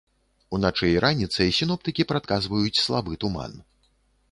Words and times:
Уначы 0.57 0.87
і 0.93 0.95
раніцай 1.05 1.49
сіноптыкі 1.59 2.07
прадказваюць 2.13 2.81
слабы 2.87 3.21
туман. 3.27 3.53